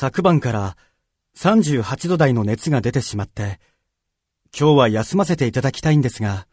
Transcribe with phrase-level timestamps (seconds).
[0.00, 0.78] 昨晩から
[1.36, 3.60] 38度台の熱が出てしまって、
[4.58, 6.46] 今日は休ませていただきたいんですが。